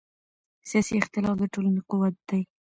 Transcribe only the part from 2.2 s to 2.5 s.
دی